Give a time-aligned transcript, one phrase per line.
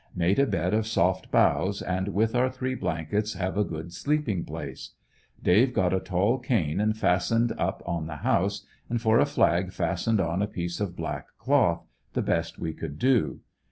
[0.15, 4.43] Made a bed of soft boughs, and with our three blankets have a good sleeping
[4.43, 4.95] place.
[5.43, 9.71] Dave got a tall cane and fastened up on the house, and for a flag
[9.71, 13.41] fastened on a piece or black cloth— the best wx could do.